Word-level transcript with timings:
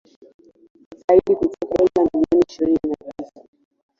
Zaidi 0.99 1.35
kutoka 1.35 1.75
dola 1.77 2.09
milioni 2.13 2.45
ishirini 2.47 2.81
na 2.89 3.11
tisa 3.17 3.41